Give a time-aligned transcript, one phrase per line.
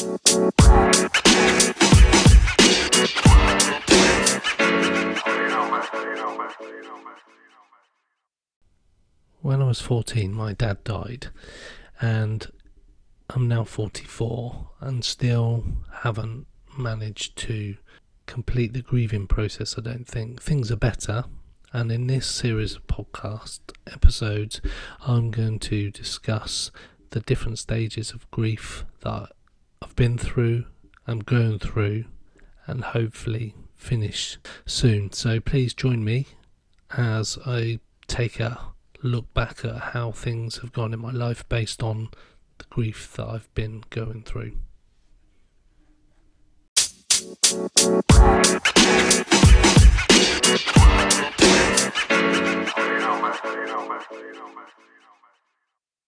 [0.00, 0.16] When
[9.60, 11.26] I was 14, my dad died,
[12.00, 12.46] and
[13.28, 15.64] I'm now 44 and still
[15.96, 16.46] haven't
[16.78, 17.76] managed to
[18.24, 19.76] complete the grieving process.
[19.76, 21.24] I don't think things are better.
[21.74, 24.62] And in this series of podcast episodes,
[25.06, 26.70] I'm going to discuss
[27.10, 29.32] the different stages of grief that
[29.82, 30.66] I've been through,
[31.06, 32.04] I'm going through,
[32.66, 35.12] and hopefully finish soon.
[35.12, 36.26] So please join me
[36.90, 38.60] as I take a
[39.02, 42.10] look back at how things have gone in my life based on
[42.58, 44.52] the grief that I've been going through.